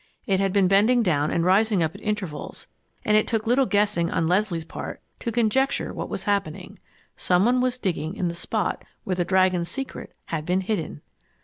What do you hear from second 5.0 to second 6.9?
to conjecture what was happening.